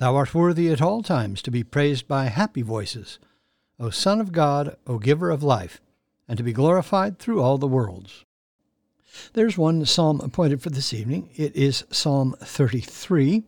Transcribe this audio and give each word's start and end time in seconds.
Thou 0.00 0.16
art 0.16 0.34
worthy 0.34 0.70
at 0.70 0.80
all 0.80 1.02
times 1.02 1.42
to 1.42 1.50
be 1.50 1.62
praised 1.62 2.08
by 2.08 2.24
happy 2.24 2.62
voices, 2.62 3.18
O 3.78 3.90
Son 3.90 4.18
of 4.18 4.32
God, 4.32 4.78
O 4.86 4.98
Giver 4.98 5.28
of 5.28 5.42
life, 5.42 5.82
and 6.26 6.38
to 6.38 6.42
be 6.42 6.54
glorified 6.54 7.18
through 7.18 7.42
all 7.42 7.58
the 7.58 7.68
worlds. 7.68 8.24
There's 9.34 9.58
one 9.58 9.84
psalm 9.84 10.22
appointed 10.22 10.62
for 10.62 10.70
this 10.70 10.94
evening. 10.94 11.28
It 11.36 11.54
is 11.54 11.84
Psalm 11.90 12.34
33, 12.40 13.44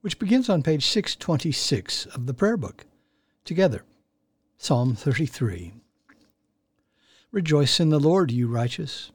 which 0.00 0.18
begins 0.18 0.48
on 0.48 0.64
page 0.64 0.84
626 0.84 2.06
of 2.06 2.26
the 2.26 2.34
prayer 2.34 2.56
book. 2.56 2.84
Together, 3.44 3.84
Psalm 4.58 4.96
33. 4.96 5.72
Rejoice 7.30 7.78
in 7.78 7.90
the 7.90 8.00
Lord, 8.00 8.32
you 8.32 8.48
righteous. 8.48 9.12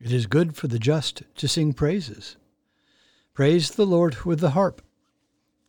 It 0.00 0.10
is 0.10 0.24
good 0.24 0.56
for 0.56 0.68
the 0.68 0.78
just 0.78 1.24
to 1.34 1.46
sing 1.46 1.74
praises. 1.74 2.38
Praise 3.34 3.72
the 3.72 3.84
Lord 3.84 4.24
with 4.24 4.40
the 4.40 4.50
harp 4.52 4.80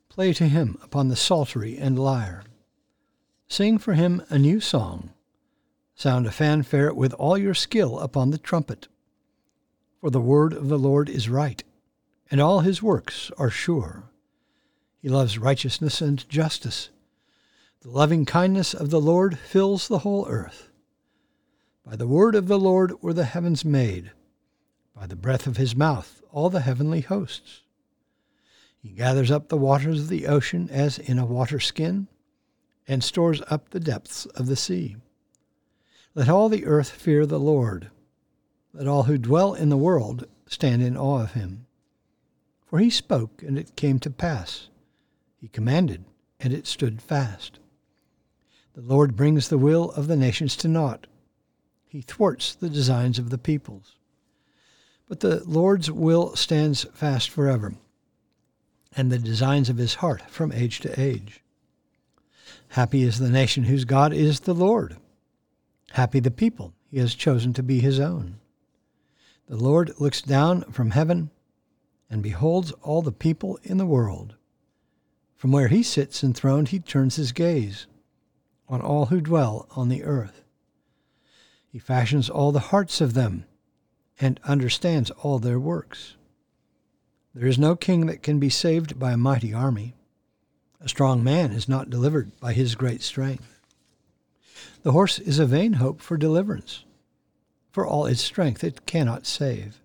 Play 0.10 0.34
to 0.34 0.48
him 0.48 0.78
upon 0.84 1.08
the 1.08 1.16
psaltery 1.16 1.78
and 1.78 1.98
lyre. 1.98 2.44
Sing 3.48 3.78
for 3.78 3.94
him 3.94 4.24
a 4.30 4.38
new 4.38 4.60
song. 4.60 5.12
Sound 5.96 6.26
a 6.26 6.32
fanfare 6.32 6.94
with 6.94 7.14
all 7.14 7.38
your 7.38 7.54
skill 7.54 8.00
upon 8.00 8.32
the 8.32 8.38
trumpet. 8.38 8.88
For 10.02 10.10
the 10.10 10.20
word 10.20 10.54
of 10.54 10.68
the 10.68 10.80
Lord 10.80 11.10
is 11.10 11.30
right, 11.30 11.64
and 12.32 12.42
all 12.42 12.62
his 12.62 12.82
works 12.82 13.32
are 13.38 13.50
sure. 13.50 14.04
He 15.02 15.10
loves 15.10 15.38
righteousness 15.38 16.02
and 16.02 16.28
justice. 16.28 16.90
The 17.82 17.90
loving 17.90 18.26
kindness 18.26 18.74
of 18.74 18.90
the 18.90 19.00
Lord 19.00 19.38
fills 19.38 19.88
the 19.88 20.00
whole 20.00 20.28
earth. 20.28 20.70
By 21.86 21.96
the 21.96 22.08
word 22.08 22.36
of 22.36 22.48
the 22.48 22.60
Lord 22.60 23.02
were 23.02 23.14
the 23.14 23.26
heavens 23.26 23.64
made, 23.64 24.12
by 24.94 25.08
the 25.08 25.16
breath 25.16 25.48
of 25.48 25.58
his 25.58 25.76
mouth 25.76 26.22
all 26.32 26.50
the 26.50 26.62
heavenly 26.62 27.02
hosts. 27.02 27.62
He 28.82 28.90
gathers 28.92 29.30
up 29.30 29.50
the 29.50 29.58
waters 29.58 30.02
of 30.02 30.08
the 30.08 30.28
ocean 30.28 30.70
as 30.72 30.98
in 30.98 31.20
a 31.20 31.26
water 31.26 31.60
skin, 31.60 32.08
and 32.88 33.04
stores 33.04 33.42
up 33.50 33.70
the 33.70 33.80
depths 33.80 34.26
of 34.28 34.48
the 34.48 34.56
sea. 34.56 34.96
Let 36.16 36.30
all 36.30 36.50
the 36.50 36.66
earth 36.66 36.90
fear 36.90 37.26
the 37.26 37.40
Lord. 37.40 37.92
Let 38.74 38.88
all 38.88 39.04
who 39.04 39.18
dwell 39.18 39.54
in 39.54 39.70
the 39.70 39.78
world 39.78 40.26
stand 40.48 40.82
in 40.82 40.96
awe 40.96 41.24
of 41.24 41.34
him. 41.34 41.66
For 42.66 42.80
he 42.80 42.90
spoke, 42.90 43.44
and 43.44 43.58
it 43.58 43.76
came 43.76 44.00
to 44.00 44.10
pass. 44.10 44.70
He 45.38 45.50
commanded, 45.50 46.06
and 46.40 46.54
it 46.54 46.66
stood 46.66 47.02
fast. 47.02 47.60
The 48.76 48.82
Lord 48.82 49.16
brings 49.16 49.50
the 49.50 49.58
will 49.58 49.92
of 49.92 50.08
the 50.08 50.16
nations 50.16 50.56
to 50.58 50.68
naught. 50.68 51.06
He 51.88 52.02
thwarts 52.02 52.56
the 52.56 52.70
designs 52.70 53.20
of 53.20 53.30
the 53.30 53.38
peoples. 53.38 53.96
But 55.08 55.20
the 55.20 55.44
Lord's 55.46 55.92
will 55.92 56.36
stands 56.36 56.86
fast 56.94 57.30
forever 57.30 57.74
and 58.96 59.12
the 59.12 59.20
designs 59.20 59.70
of 59.70 59.78
his 59.78 59.96
heart 59.96 60.22
from 60.30 60.52
age 60.52 60.80
to 60.82 61.00
age. 61.00 61.42
Happy 62.70 63.04
is 63.04 63.20
the 63.20 63.30
nation 63.30 63.66
whose 63.66 63.86
God 63.86 64.14
is 64.14 64.42
the 64.42 64.54
Lord. 64.54 64.98
Happy 65.92 66.20
the 66.20 66.32
people 66.32 66.74
he 66.90 67.00
has 67.00 67.16
chosen 67.16 67.54
to 67.54 67.64
be 67.64 67.80
his 67.80 68.00
own. 68.00 68.40
The 69.48 69.58
Lord 69.58 69.92
looks 70.00 70.22
down 70.22 70.64
from 70.72 70.92
heaven 70.92 71.32
and 72.10 72.22
beholds 72.22 72.72
all 72.84 73.02
the 73.02 73.12
people 73.12 73.60
in 73.64 73.78
the 73.78 73.86
world. 73.86 74.36
From 75.36 75.52
where 75.52 75.68
he 75.70 75.84
sits 75.84 76.24
enthroned, 76.24 76.70
he 76.70 76.80
turns 76.80 77.16
his 77.16 77.32
gaze 77.32 77.88
on 78.68 78.82
all 78.82 79.08
who 79.08 79.22
dwell 79.22 79.68
on 79.72 79.90
the 79.90 80.04
earth. 80.04 80.44
He 81.72 81.80
fashions 81.80 82.30
all 82.30 82.52
the 82.52 82.60
hearts 82.60 83.02
of 83.02 83.14
them 83.14 83.46
and 84.20 84.40
understands 84.44 85.12
all 85.12 85.40
their 85.40 85.60
works. 85.60 86.16
There 87.40 87.48
is 87.48 87.58
no 87.58 87.78
king 87.78 88.08
that 88.08 88.22
can 88.22 88.38
be 88.38 88.50
saved 88.50 89.00
by 89.00 89.14
a 89.14 89.18
mighty 89.18 89.54
army. 89.54 89.96
A 90.82 90.90
strong 90.90 91.24
man 91.24 91.54
is 91.54 91.70
not 91.70 91.90
delivered 91.90 92.38
by 92.42 92.52
his 92.52 92.76
great 92.76 93.02
strength. 93.02 93.62
The 94.84 94.92
horse 94.92 95.20
is 95.20 95.40
a 95.40 95.46
vain 95.46 95.74
hope 95.74 96.02
for 96.02 96.18
deliverance. 96.18 96.84
For 97.72 97.88
all 97.88 98.06
its 98.08 98.20
strength 98.20 98.62
it 98.62 98.86
cannot 98.86 99.26
save. 99.26 99.80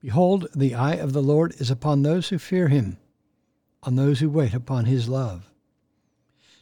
Behold, 0.00 0.48
the 0.56 0.74
eye 0.74 0.94
of 0.94 1.12
the 1.12 1.20
Lord 1.20 1.54
is 1.58 1.70
upon 1.70 2.00
those 2.00 2.30
who 2.30 2.38
fear 2.38 2.68
him, 2.68 2.96
on 3.82 3.96
those 3.96 4.20
who 4.20 4.30
wait 4.30 4.54
upon 4.54 4.86
his 4.86 5.10
love, 5.10 5.50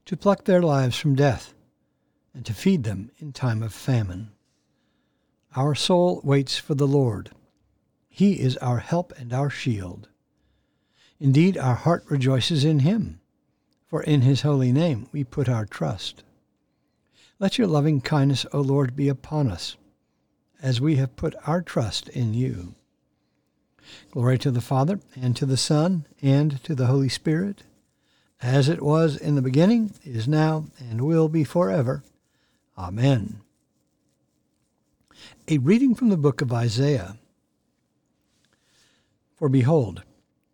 to 0.06 0.16
pluck 0.16 0.47
their 0.47 0.62
lives 0.62 0.97
from 0.97 1.14
death, 1.14 1.54
and 2.34 2.44
to 2.44 2.53
feed 2.53 2.82
them 2.82 3.12
in 3.19 3.32
time 3.32 3.62
of 3.62 3.72
famine. 3.72 4.32
Our 5.54 5.76
soul 5.76 6.20
waits 6.25 6.59
for 6.59 6.75
the 6.75 6.88
Lord 6.88 7.30
he 8.20 8.38
is 8.38 8.58
our 8.58 8.81
help 8.81 9.14
and 9.16 9.32
our 9.32 9.48
shield. 9.48 10.06
Indeed, 11.19 11.56
our 11.56 11.75
heart 11.75 12.04
rejoices 12.10 12.66
in 12.66 12.81
him, 12.81 13.19
for 13.88 14.03
in 14.03 14.20
his 14.20 14.42
holy 14.42 14.72
name 14.72 15.08
we 15.10 15.25
put 15.25 15.48
our 15.48 15.64
trust. 15.64 16.22
Let 17.38 17.56
your 17.56 17.66
loving 17.66 18.03
kindness, 18.03 18.44
O 18.53 18.60
Lord, 18.60 18.94
be 18.94 19.09
upon 19.09 19.50
us, 19.50 19.78
as 20.60 20.82
we 20.82 20.97
have 20.97 21.16
put 21.16 21.34
our 21.47 21.62
trust 21.62 22.10
in 22.10 22.34
you. 22.34 22.75
Glory 24.10 24.36
to 24.41 24.50
the 24.50 24.60
Father, 24.60 25.00
and 25.16 25.34
to 25.36 25.47
the 25.47 25.56
Son, 25.56 26.04
and 26.20 26.62
to 26.62 26.75
the 26.75 26.88
Holy 26.88 27.09
Spirit, 27.09 27.62
as 28.42 28.69
it 28.69 28.82
was 28.82 29.16
in 29.16 29.34
the 29.34 29.41
beginning, 29.41 29.94
is 30.04 30.28
now, 30.28 30.66
and 30.78 31.00
will 31.00 31.30
be 31.30 31.42
forever. 31.42 32.04
Amen. 32.76 33.41
A 35.48 35.56
reading 35.56 35.94
from 35.94 36.10
the 36.10 36.19
book 36.19 36.42
of 36.42 36.53
Isaiah. 36.53 37.16
For 39.41 39.49
behold, 39.49 40.03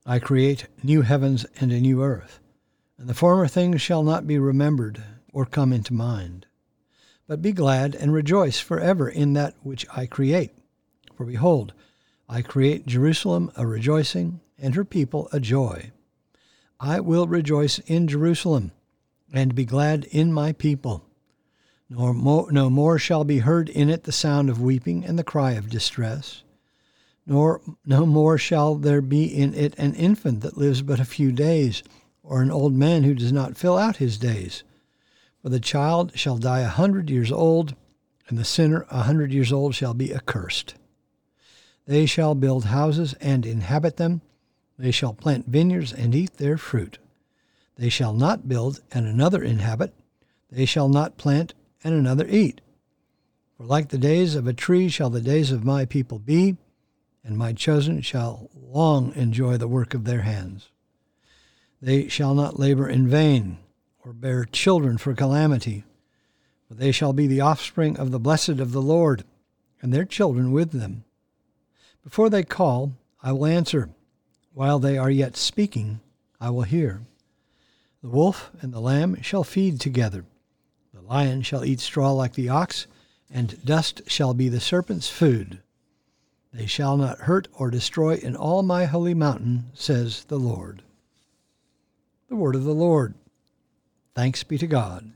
I 0.07 0.21
create 0.21 0.69
new 0.81 1.03
heavens 1.03 1.45
and 1.59 1.73
a 1.73 1.81
new 1.81 2.05
earth, 2.05 2.39
and 2.97 3.09
the 3.09 3.15
former 3.15 3.49
things 3.49 3.83
shall 3.83 4.05
not 4.05 4.29
be 4.29 4.39
remembered 4.39 5.03
or 5.33 5.45
come 5.45 5.73
into 5.73 5.93
mind. 5.93 6.47
But 7.27 7.43
be 7.43 7.51
glad 7.51 7.97
and 7.97 8.13
rejoice 8.13 8.61
forever 8.61 9.09
in 9.09 9.33
that 9.33 9.57
which 9.65 9.87
I 9.97 10.07
create. 10.07 10.53
For 11.17 11.27
behold, 11.27 11.73
I 12.29 12.43
create 12.43 12.87
Jerusalem 12.87 13.51
a 13.57 13.67
rejoicing, 13.67 14.39
and 14.57 14.77
her 14.77 14.85
people 14.85 15.29
a 15.33 15.41
joy. 15.41 15.91
I 16.79 17.01
will 17.01 17.27
rejoice 17.27 17.81
in 17.81 18.07
Jerusalem, 18.07 18.71
and 19.33 19.57
be 19.57 19.65
glad 19.65 20.05
in 20.13 20.33
my 20.33 20.53
people. 20.53 21.05
Nor 21.91 22.15
no 22.53 22.71
more 22.71 23.01
shall 23.01 23.25
be 23.25 23.39
heard 23.39 23.69
in 23.69 23.91
it 23.91 24.05
the 24.05 24.13
sound 24.13 24.49
of 24.49 24.63
weeping 24.63 25.05
and 25.05 25.19
the 25.19 25.25
cry 25.25 25.55
of 25.55 25.71
distress 25.71 26.45
nor 27.27 27.61
no 27.85 28.07
more 28.07 28.39
shall 28.39 28.77
there 28.77 29.03
be 29.03 29.25
in 29.25 29.53
it 29.55 29.75
an 29.77 29.95
infant 29.95 30.41
that 30.41 30.57
lives 30.57 30.83
but 30.83 31.01
a 31.01 31.05
few 31.05 31.33
days, 31.33 31.83
or 32.23 32.41
an 32.41 32.51
old 32.51 32.73
man 32.73 33.03
who 33.03 33.15
does 33.15 33.33
not 33.33 33.57
fill 33.57 33.77
out 33.77 33.97
his 33.97 34.17
days. 34.17 34.63
For 35.43 35.49
the 35.49 35.61
child 35.61 36.13
shall 36.17 36.39
die 36.39 36.61
a 36.61 36.69
hundred 36.69 37.11
years 37.11 37.31
old, 37.31 37.75
and 38.29 38.39
the 38.39 38.45
sinner 38.45 38.87
a 38.91 39.03
hundred 39.03 39.33
years 39.33 39.53
old 39.53 39.75
shall 39.75 39.95
be 39.95 40.15
accursed. 40.15 40.75
They 41.87 42.07
shall 42.07 42.35
build 42.35 42.67
houses 42.67 43.15
and 43.21 43.47
inhabit 43.47 43.97
them. 43.97 44.23
They 44.79 44.91
shall 44.91 45.13
plant 45.13 45.47
vineyards 45.47 45.93
and 45.93 46.15
eat 46.15 46.37
their 46.37 46.59
fruit. 46.59 46.99
They 47.77 47.89
shall 47.89 48.13
not 48.13 48.49
build 48.49 48.81
and 48.91 49.07
another 49.07 49.43
inhabit. 49.43 49.95
They 50.51 50.65
shall 50.65 50.89
not 50.89 51.17
plant 51.17 51.55
and 51.85 51.95
another 51.95 52.27
eat. 52.27 52.61
For 53.57 53.65
like 53.65 53.89
the 53.89 53.99
days 53.99 54.35
of 54.35 54.47
a 54.47 54.53
tree 54.53 54.89
shall 54.89 55.11
the 55.11 55.21
days 55.21 55.53
of 55.53 55.65
my 55.65 55.85
people 55.85 56.19
be, 56.19 56.57
and 57.27 57.37
my 57.37 57.53
chosen 57.53 58.01
shall 58.01 58.49
long 58.55 59.13
enjoy 59.17 59.57
the 59.57 59.67
work 59.67 59.95
of 59.95 60.05
their 60.05 60.23
hands. 60.23 60.71
They 61.83 62.07
shall 62.07 62.35
not 62.35 62.61
labor 62.61 62.89
in 62.89 63.09
vain, 63.09 63.59
or 64.05 64.13
bear 64.13 64.45
children 64.45 64.97
for 64.97 65.13
calamity. 65.13 65.83
For 66.69 66.75
they 66.75 66.93
shall 66.93 67.13
be 67.13 67.27
the 67.27 67.41
offspring 67.41 67.99
of 67.99 68.13
the 68.13 68.21
blessed 68.21 68.61
of 68.61 68.71
the 68.71 68.81
Lord, 68.81 69.25
and 69.83 69.93
their 69.93 70.05
children 70.05 70.53
with 70.53 70.71
them. 70.71 71.05
Before 72.05 72.31
they 72.31 72.45
call, 72.45 72.93
I 73.21 73.33
will 73.33 73.47
answer. 73.47 73.91
While 74.55 74.79
they 74.79 74.97
are 74.97 75.11
yet 75.11 75.37
speaking, 75.37 75.99
I 76.41 76.51
will 76.51 76.63
hear. 76.63 77.03
The 78.03 78.09
wolf 78.09 78.53
and 78.61 78.73
the 78.73 78.81
lamb 78.81 79.21
shall 79.23 79.43
feed 79.43 79.81
together. 79.81 80.25
The 80.95 81.03
lion 81.03 81.43
shall 81.43 81.65
eat 81.65 81.81
straw 81.81 82.13
like 82.13 82.35
the 82.35 82.51
ox, 82.51 82.87
and 83.29 83.65
dust 83.65 84.03
shall 84.07 84.33
be 84.33 84.49
the 84.49 84.61
serpent's 84.61 85.09
food. 85.09 85.61
They 86.57 86.65
shall 86.65 86.97
not 86.97 87.19
hurt 87.19 87.49
or 87.53 87.71
destroy 87.71 88.15
in 88.15 88.35
all 88.35 88.63
my 88.63 88.87
holy 88.87 89.13
mountain, 89.13 89.67
says 89.75 90.25
the 90.25 90.39
Lord. 90.39 90.83
The 92.31 92.37
word 92.37 92.55
of 92.55 92.65
the 92.65 92.73
Lord. 92.73 93.13
Thanks 94.15 94.43
be 94.43 94.57
to 94.57 94.67
God. 94.67 95.13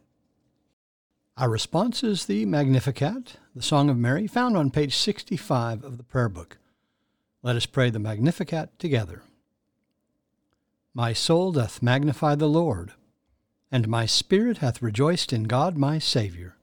Our 1.38 1.48
response 1.48 2.04
is 2.04 2.26
the 2.26 2.44
Magnificat, 2.44 3.36
the 3.56 3.62
Song 3.62 3.88
of 3.88 3.96
Mary, 3.96 4.26
found 4.26 4.54
on 4.54 4.70
page 4.70 4.94
65 4.94 5.82
of 5.82 5.96
the 5.96 6.02
Prayer 6.02 6.28
Book. 6.28 6.58
Let 7.42 7.56
us 7.56 7.64
pray 7.64 7.88
the 7.88 7.98
Magnificat 7.98 8.78
together. 8.78 9.22
My 10.92 11.14
soul 11.14 11.52
doth 11.52 11.82
magnify 11.82 12.34
the 12.34 12.50
Lord, 12.50 12.92
and 13.72 13.88
my 13.88 14.04
spirit 14.04 14.58
hath 14.58 14.82
rejoiced 14.82 15.32
in 15.32 15.44
God 15.44 15.78
my 15.78 15.98
Saviour, 15.98 16.56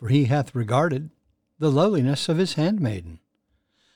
for 0.00 0.08
he 0.08 0.24
hath 0.24 0.52
regarded 0.52 1.10
the 1.60 1.70
lowliness 1.70 2.28
of 2.28 2.38
his 2.38 2.54
handmaiden. 2.54 3.20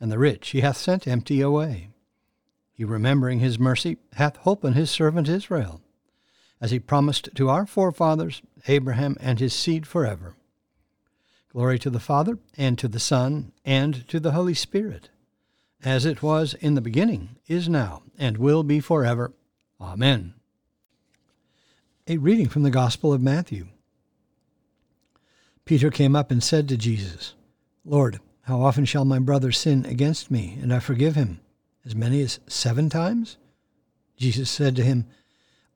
and 0.00 0.12
the 0.12 0.18
rich 0.18 0.50
he 0.50 0.60
hath 0.60 0.76
sent 0.76 1.06
empty 1.06 1.40
away. 1.40 1.90
He, 2.72 2.84
remembering 2.84 3.40
his 3.40 3.58
mercy, 3.58 3.96
hath 4.14 4.36
holpen 4.38 4.74
his 4.74 4.90
servant 4.90 5.28
Israel, 5.28 5.80
as 6.60 6.70
he 6.70 6.78
promised 6.78 7.30
to 7.34 7.48
our 7.48 7.66
forefathers, 7.66 8.42
Abraham 8.68 9.16
and 9.20 9.38
his 9.38 9.54
seed 9.54 9.86
forever. 9.86 10.36
Glory 11.50 11.78
to 11.78 11.88
the 11.88 12.00
Father, 12.00 12.38
and 12.58 12.78
to 12.78 12.88
the 12.88 13.00
Son, 13.00 13.52
and 13.64 14.06
to 14.08 14.20
the 14.20 14.32
Holy 14.32 14.52
Spirit, 14.52 15.08
as 15.82 16.04
it 16.04 16.22
was 16.22 16.52
in 16.54 16.74
the 16.74 16.82
beginning, 16.82 17.36
is 17.46 17.68
now, 17.68 18.02
and 18.18 18.36
will 18.36 18.62
be 18.62 18.80
forever. 18.80 19.32
Amen. 19.80 20.34
A 22.06 22.18
reading 22.18 22.48
from 22.48 22.62
the 22.62 22.70
Gospel 22.70 23.12
of 23.12 23.22
Matthew. 23.22 23.68
Peter 25.64 25.90
came 25.90 26.14
up 26.14 26.30
and 26.30 26.42
said 26.42 26.68
to 26.68 26.76
Jesus, 26.76 27.34
Lord, 27.84 28.20
how 28.46 28.62
often 28.62 28.84
shall 28.84 29.04
my 29.04 29.18
brother 29.18 29.50
sin 29.50 29.84
against 29.86 30.30
me, 30.30 30.56
and 30.62 30.72
I 30.72 30.78
forgive 30.78 31.16
him? 31.16 31.40
As 31.84 31.96
many 31.96 32.20
as 32.20 32.38
seven 32.46 32.88
times? 32.88 33.38
Jesus 34.16 34.48
said 34.48 34.76
to 34.76 34.84
him, 34.84 35.06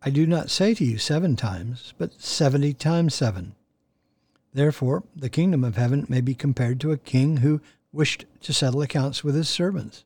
I 0.02 0.10
do 0.10 0.24
not 0.24 0.50
say 0.50 0.74
to 0.74 0.84
you 0.84 0.96
seven 0.96 1.34
times, 1.34 1.94
but 1.98 2.20
seventy 2.22 2.72
times 2.72 3.12
seven. 3.12 3.56
Therefore, 4.54 5.02
the 5.16 5.28
kingdom 5.28 5.64
of 5.64 5.76
heaven 5.76 6.06
may 6.08 6.20
be 6.20 6.32
compared 6.32 6.80
to 6.80 6.92
a 6.92 6.96
king 6.96 7.38
who 7.38 7.60
wished 7.92 8.24
to 8.42 8.52
settle 8.52 8.82
accounts 8.82 9.24
with 9.24 9.34
his 9.34 9.48
servants. 9.48 10.04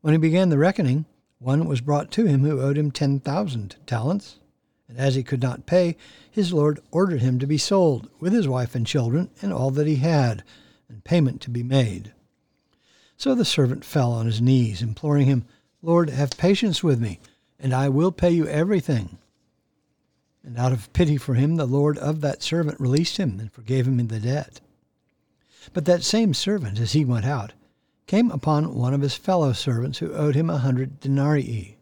When 0.00 0.14
he 0.14 0.18
began 0.18 0.48
the 0.48 0.58
reckoning, 0.58 1.04
one 1.40 1.66
was 1.66 1.82
brought 1.82 2.10
to 2.12 2.24
him 2.24 2.40
who 2.40 2.62
owed 2.62 2.78
him 2.78 2.90
ten 2.90 3.20
thousand 3.20 3.76
talents. 3.84 4.38
And 4.88 4.96
as 4.96 5.14
he 5.14 5.22
could 5.22 5.42
not 5.42 5.66
pay, 5.66 5.98
his 6.30 6.54
lord 6.54 6.80
ordered 6.90 7.20
him 7.20 7.38
to 7.38 7.46
be 7.46 7.58
sold, 7.58 8.08
with 8.18 8.32
his 8.32 8.48
wife 8.48 8.74
and 8.74 8.86
children, 8.86 9.28
and 9.42 9.52
all 9.52 9.70
that 9.72 9.86
he 9.86 9.96
had, 9.96 10.42
and 10.88 11.04
payment 11.04 11.40
to 11.42 11.50
be 11.50 11.62
made. 11.62 12.12
So 13.16 13.34
the 13.34 13.44
servant 13.44 13.84
fell 13.84 14.12
on 14.12 14.26
his 14.26 14.40
knees, 14.40 14.82
imploring 14.82 15.26
him, 15.26 15.44
Lord, 15.82 16.10
have 16.10 16.36
patience 16.36 16.82
with 16.82 17.00
me, 17.00 17.20
and 17.58 17.72
I 17.72 17.88
will 17.88 18.12
pay 18.12 18.30
you 18.30 18.46
everything. 18.46 19.18
And 20.42 20.58
out 20.58 20.72
of 20.72 20.92
pity 20.92 21.16
for 21.16 21.34
him, 21.34 21.56
the 21.56 21.66
Lord 21.66 21.98
of 21.98 22.20
that 22.20 22.42
servant 22.42 22.78
released 22.78 23.16
him 23.16 23.40
and 23.40 23.52
forgave 23.52 23.86
him 23.86 24.06
the 24.06 24.20
debt. 24.20 24.60
But 25.72 25.84
that 25.86 26.04
same 26.04 26.34
servant, 26.34 26.78
as 26.78 26.92
he 26.92 27.04
went 27.04 27.24
out, 27.24 27.52
came 28.06 28.30
upon 28.30 28.74
one 28.74 28.94
of 28.94 29.00
his 29.00 29.16
fellow 29.16 29.52
servants 29.52 29.98
who 29.98 30.14
owed 30.14 30.36
him 30.36 30.48
a 30.48 30.58
hundred 30.58 31.00
denarii. 31.00 31.78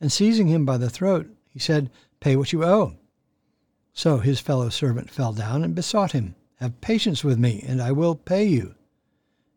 And 0.00 0.10
seizing 0.10 0.48
him 0.48 0.64
by 0.64 0.78
the 0.78 0.90
throat, 0.90 1.28
he 1.48 1.60
said, 1.60 1.90
Pay 2.18 2.34
what 2.34 2.52
you 2.52 2.64
owe. 2.64 2.96
So 3.94 4.18
his 4.18 4.40
fellow 4.40 4.68
servant 4.68 5.10
fell 5.10 5.32
down 5.32 5.62
and 5.62 5.74
besought 5.74 6.12
him, 6.12 6.34
Have 6.62 6.80
patience 6.80 7.24
with 7.24 7.40
me, 7.40 7.64
and 7.66 7.82
I 7.82 7.90
will 7.90 8.14
pay 8.14 8.44
you. 8.44 8.76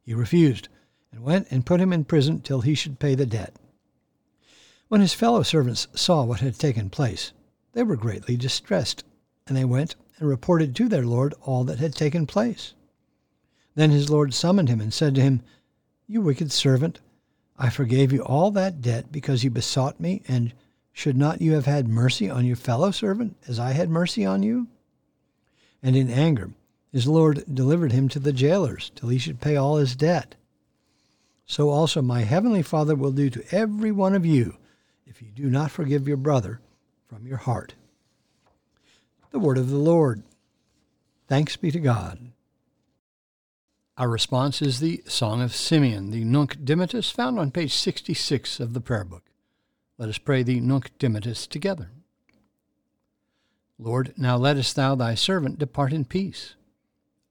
He 0.02 0.16
refused, 0.16 0.70
and 1.12 1.22
went 1.22 1.46
and 1.52 1.64
put 1.64 1.80
him 1.80 1.94
in 1.94 2.04
prison 2.04 2.42
till 2.42 2.62
he 2.62 2.74
should 2.74 2.98
pay 2.98 3.14
the 3.14 3.28
debt. 3.28 3.54
When 4.88 5.02
his 5.02 5.14
fellow 5.14 5.44
servants 5.44 5.88
saw 5.94 6.24
what 6.24 6.40
had 6.40 6.58
taken 6.58 6.90
place, 6.90 7.32
they 7.74 7.84
were 7.84 7.96
greatly 7.96 8.36
distressed, 8.36 9.04
and 9.46 9.56
they 9.56 9.66
went 9.66 9.96
and 10.18 10.28
reported 10.28 10.76
to 10.76 10.90
their 10.90 11.06
lord 11.06 11.36
all 11.44 11.64
that 11.66 11.78
had 11.78 11.94
taken 11.94 12.26
place. 12.26 12.74
Then 13.76 13.92
his 13.92 14.10
lord 14.10 14.34
summoned 14.34 14.70
him 14.70 14.82
and 14.82 14.92
said 14.92 15.14
to 15.14 15.22
him, 15.22 15.44
You 16.08 16.22
wicked 16.22 16.52
servant, 16.52 17.02
I 17.56 17.70
forgave 17.70 18.14
you 18.14 18.24
all 18.24 18.50
that 18.50 18.82
debt 18.82 19.12
because 19.12 19.44
you 19.44 19.52
besought 19.52 20.00
me, 20.00 20.24
and 20.28 20.54
should 20.92 21.18
not 21.18 21.40
you 21.40 21.54
have 21.54 21.68
had 21.68 21.88
mercy 21.88 22.32
on 22.32 22.46
your 22.46 22.56
fellow 22.56 22.90
servant 22.90 23.38
as 23.48 23.60
I 23.60 23.74
had 23.74 23.92
mercy 23.92 24.26
on 24.26 24.42
you? 24.42 24.70
And 25.84 25.96
in 25.96 26.10
anger 26.10 26.50
his 26.96 27.10
lord 27.10 27.44
delivered 27.54 27.92
him 27.92 28.08
to 28.08 28.20
the 28.20 28.32
jailers 28.32 28.90
till 28.96 29.10
he 29.10 29.18
should 29.18 29.42
pay 29.42 29.58
all 29.58 29.76
his 29.76 29.98
debt. 29.98 30.36
So 31.46 31.70
also 31.70 32.02
my 32.02 32.22
heavenly 32.22 32.62
Father 32.62 32.96
will 32.96 33.12
do 33.12 33.30
to 33.32 33.44
every 33.52 33.92
one 33.92 34.16
of 34.16 34.26
you 34.26 34.56
if 35.06 35.22
you 35.22 35.28
do 35.28 35.50
not 35.50 35.72
forgive 35.72 36.08
your 36.08 36.16
brother 36.16 36.62
from 37.10 37.28
your 37.28 37.36
heart. 37.36 37.76
The 39.32 39.40
word 39.40 39.58
of 39.58 39.70
the 39.70 39.76
Lord. 39.76 40.24
Thanks 41.28 41.58
be 41.58 41.70
to 41.70 41.82
God. 41.82 42.32
Our 43.98 44.08
response 44.08 44.62
is 44.62 44.80
the 44.80 45.04
Song 45.06 45.42
of 45.42 45.54
Simeon, 45.54 46.12
the 46.12 46.24
Nunc 46.24 46.64
Dimittis, 46.64 47.12
found 47.12 47.38
on 47.38 47.52
page 47.52 47.74
66 47.74 48.62
of 48.62 48.74
the 48.74 48.80
Prayer 48.80 49.04
Book. 49.04 49.24
Let 49.98 50.08
us 50.08 50.18
pray 50.18 50.44
the 50.44 50.62
Nunc 50.62 50.92
Dimittis 50.98 51.46
together. 51.46 51.92
Lord, 53.78 54.14
now 54.16 54.38
lettest 54.38 54.78
thou 54.78 54.96
thy 54.96 55.16
servant 55.16 55.60
depart 55.60 55.92
in 55.92 56.06
peace, 56.06 56.56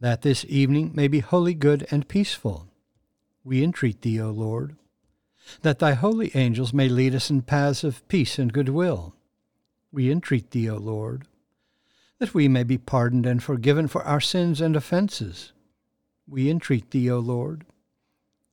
That 0.00 0.22
this 0.22 0.44
evening 0.48 0.92
may 0.94 1.08
be 1.08 1.20
wholly 1.20 1.54
good 1.54 1.86
and 1.90 2.08
peaceful, 2.08 2.66
we 3.44 3.62
entreat 3.62 4.02
thee, 4.02 4.20
O 4.20 4.30
Lord. 4.30 4.76
That 5.62 5.78
thy 5.78 5.92
holy 5.92 6.30
angels 6.34 6.72
may 6.72 6.88
lead 6.88 7.14
us 7.14 7.30
in 7.30 7.42
paths 7.42 7.84
of 7.84 8.06
peace 8.08 8.38
and 8.38 8.52
goodwill, 8.52 9.14
we 9.92 10.10
entreat 10.10 10.50
thee, 10.50 10.70
O 10.70 10.76
Lord. 10.76 11.26
That 12.18 12.34
we 12.34 12.48
may 12.48 12.62
be 12.62 12.78
pardoned 12.78 13.26
and 13.26 13.42
forgiven 13.42 13.88
for 13.88 14.02
our 14.04 14.20
sins 14.20 14.60
and 14.60 14.76
offences, 14.76 15.52
we 16.26 16.48
entreat 16.48 16.90
thee, 16.90 17.10
O 17.10 17.18
Lord. 17.18 17.64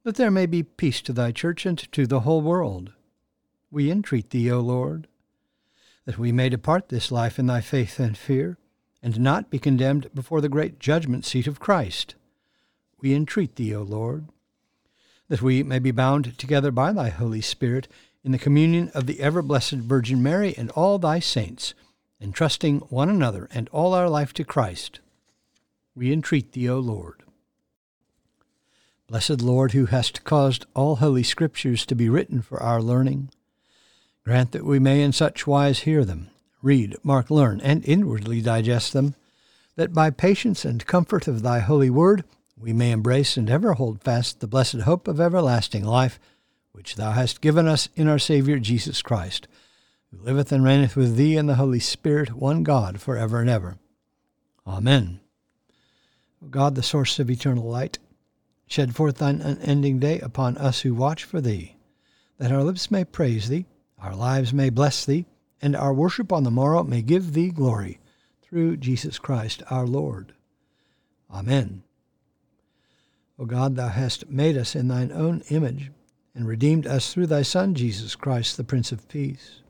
That 0.03 0.15
there 0.15 0.31
may 0.31 0.45
be 0.45 0.63
peace 0.63 1.01
to 1.01 1.13
thy 1.13 1.31
church 1.31 1.65
and 1.65 1.77
to 1.91 2.07
the 2.07 2.21
whole 2.21 2.41
world, 2.41 2.93
we 3.71 3.91
entreat 3.91 4.31
thee, 4.31 4.51
O 4.51 4.59
Lord 4.59 5.07
that 6.07 6.17
we 6.17 6.31
may 6.31 6.47
depart 6.47 6.87
this 6.87 7.11
life 7.11 7.37
in 7.37 7.47
thy 7.47 7.59
faith 7.59 7.99
and 7.99 8.17
fear, 8.17 8.57
and 9.01 9.19
not 9.19 9.49
be 9.49 9.59
condemned 9.59 10.09
before 10.13 10.41
the 10.41 10.49
great 10.49 10.79
judgment 10.79 11.25
seat 11.25 11.47
of 11.47 11.59
Christ. 11.59 12.15
We 12.99 13.13
entreat 13.13 13.55
thee, 13.55 13.75
O 13.75 13.83
Lord, 13.83 14.27
that 15.29 15.41
we 15.41 15.63
may 15.63 15.79
be 15.79 15.91
bound 15.91 16.37
together 16.37 16.71
by 16.71 16.91
thy 16.91 17.09
Holy 17.09 17.41
Spirit 17.41 17.87
in 18.23 18.31
the 18.31 18.37
communion 18.37 18.89
of 18.93 19.05
the 19.05 19.19
ever 19.19 19.41
blessed 19.41 19.75
Virgin 19.75 20.21
Mary 20.21 20.55
and 20.57 20.71
all 20.71 20.97
thy 20.97 21.19
saints, 21.19 21.73
entrusting 22.19 22.79
one 22.89 23.09
another 23.09 23.47
and 23.53 23.69
all 23.69 23.93
our 23.93 24.09
life 24.09 24.33
to 24.33 24.43
Christ. 24.43 24.99
We 25.95 26.11
entreat 26.11 26.51
thee, 26.51 26.69
O 26.69 26.79
Lord. 26.79 27.23
Blessed 29.07 29.41
Lord, 29.41 29.71
who 29.71 29.85
hast 29.85 30.25
caused 30.25 30.65
all 30.73 30.97
holy 30.97 31.23
scriptures 31.23 31.85
to 31.85 31.95
be 31.95 32.09
written 32.09 32.41
for 32.41 32.61
our 32.61 32.81
learning, 32.81 33.29
Grant 34.25 34.51
that 34.51 34.65
we 34.65 34.79
may 34.79 35.01
in 35.01 35.13
such 35.13 35.47
wise 35.47 35.79
hear 35.79 36.03
them, 36.03 36.29
read, 36.61 36.95
mark, 37.03 37.29
learn, 37.29 37.61
and 37.61 37.87
inwardly 37.87 38.41
digest 38.41 38.93
them, 38.93 39.15
that 39.75 39.93
by 39.93 40.09
patience 40.09 40.65
and 40.65 40.85
comfort 40.85 41.27
of 41.27 41.41
thy 41.41 41.59
holy 41.59 41.89
word 41.89 42.23
we 42.57 42.73
may 42.73 42.91
embrace 42.91 43.37
and 43.37 43.49
ever 43.49 43.73
hold 43.73 44.01
fast 44.01 44.39
the 44.39 44.47
blessed 44.47 44.81
hope 44.81 45.07
of 45.07 45.21
everlasting 45.21 45.85
life, 45.85 46.19
which 46.71 46.95
thou 46.95 47.11
hast 47.11 47.41
given 47.41 47.67
us 47.67 47.89
in 47.95 48.07
our 48.07 48.17
Saviour 48.17 48.57
Jesus 48.59 49.01
Christ, 49.01 49.47
who 50.11 50.17
liveth 50.23 50.51
and 50.51 50.63
reigneth 50.63 50.95
with 50.95 51.15
thee 51.15 51.37
and 51.37 51.47
the 51.47 51.55
Holy 51.55 51.79
Spirit, 51.79 52.33
one 52.33 52.63
God, 52.63 52.99
for 52.99 53.17
ever 53.17 53.39
and 53.39 53.49
ever. 53.49 53.77
Amen. 54.65 55.19
God, 56.49 56.75
the 56.75 56.83
source 56.83 57.19
of 57.19 57.29
eternal 57.29 57.69
light, 57.69 57.99
shed 58.67 58.95
forth 58.95 59.17
thine 59.17 59.41
unending 59.41 59.99
day 59.99 60.19
upon 60.19 60.57
us 60.57 60.81
who 60.81 60.93
watch 60.93 61.23
for 61.23 61.41
thee, 61.41 61.75
that 62.37 62.51
our 62.51 62.63
lips 62.63 62.89
may 62.89 63.05
praise 63.05 63.49
thee 63.49 63.65
our 63.99 64.15
lives 64.15 64.53
may 64.53 64.69
bless 64.69 65.05
thee, 65.05 65.25
and 65.61 65.75
our 65.75 65.93
worship 65.93 66.31
on 66.31 66.43
the 66.43 66.51
morrow 66.51 66.83
may 66.83 67.01
give 67.01 67.33
thee 67.33 67.49
glory, 67.49 67.99
through 68.41 68.77
Jesus 68.77 69.19
Christ 69.19 69.63
our 69.69 69.85
Lord. 69.85 70.33
Amen. 71.31 71.83
O 73.37 73.45
God, 73.45 73.75
thou 73.75 73.89
hast 73.89 74.29
made 74.29 74.57
us 74.57 74.75
in 74.75 74.87
thine 74.87 75.11
own 75.11 75.43
image, 75.49 75.91
and 76.33 76.47
redeemed 76.47 76.87
us 76.87 77.13
through 77.13 77.27
thy 77.27 77.41
Son, 77.41 77.75
Jesus 77.75 78.15
Christ, 78.15 78.57
the 78.57 78.63
Prince 78.63 78.91
of 78.91 79.07
Peace. 79.09 79.61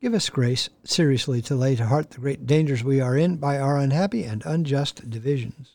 Give 0.00 0.14
us 0.14 0.30
grace 0.30 0.70
seriously 0.84 1.42
to 1.42 1.54
lay 1.54 1.76
to 1.76 1.86
heart 1.86 2.10
the 2.10 2.20
great 2.20 2.46
dangers 2.46 2.82
we 2.82 3.00
are 3.00 3.16
in 3.16 3.36
by 3.36 3.58
our 3.58 3.78
unhappy 3.78 4.24
and 4.24 4.42
unjust 4.44 5.08
divisions. 5.10 5.72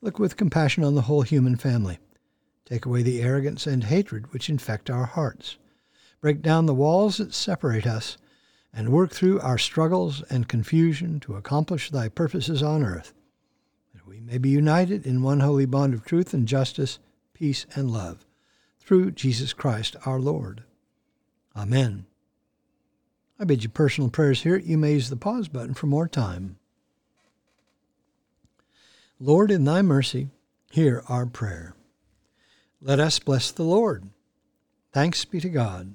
Look 0.00 0.18
with 0.18 0.36
compassion 0.36 0.84
on 0.84 0.94
the 0.94 1.02
whole 1.02 1.22
human 1.22 1.56
family. 1.56 1.98
Take 2.64 2.84
away 2.84 3.02
the 3.02 3.22
arrogance 3.22 3.66
and 3.66 3.84
hatred 3.84 4.32
which 4.32 4.50
infect 4.50 4.90
our 4.90 5.06
hearts 5.06 5.56
break 6.26 6.42
down 6.42 6.66
the 6.66 6.74
walls 6.74 7.18
that 7.18 7.32
separate 7.32 7.86
us, 7.86 8.18
and 8.74 8.88
work 8.88 9.12
through 9.12 9.38
our 9.42 9.56
struggles 9.56 10.24
and 10.28 10.48
confusion 10.48 11.20
to 11.20 11.36
accomplish 11.36 11.88
thy 11.88 12.08
purposes 12.08 12.64
on 12.64 12.82
earth, 12.82 13.14
that 13.94 14.08
we 14.08 14.18
may 14.18 14.36
be 14.36 14.48
united 14.48 15.06
in 15.06 15.22
one 15.22 15.38
holy 15.38 15.66
bond 15.66 15.94
of 15.94 16.04
truth 16.04 16.34
and 16.34 16.48
justice, 16.48 16.98
peace 17.32 17.64
and 17.76 17.92
love, 17.92 18.26
through 18.80 19.12
Jesus 19.12 19.52
Christ 19.52 19.94
our 20.04 20.18
Lord. 20.18 20.64
Amen. 21.54 22.06
I 23.38 23.44
bid 23.44 23.62
you 23.62 23.68
personal 23.68 24.10
prayers 24.10 24.42
here. 24.42 24.56
You 24.56 24.78
may 24.78 24.94
use 24.94 25.10
the 25.10 25.14
pause 25.14 25.46
button 25.46 25.74
for 25.74 25.86
more 25.86 26.08
time. 26.08 26.58
Lord, 29.20 29.52
in 29.52 29.62
thy 29.62 29.80
mercy, 29.80 30.30
hear 30.72 31.04
our 31.08 31.24
prayer. 31.26 31.76
Let 32.82 32.98
us 32.98 33.20
bless 33.20 33.52
the 33.52 33.62
Lord. 33.62 34.08
Thanks 34.92 35.24
be 35.24 35.38
to 35.38 35.48
God. 35.48 35.94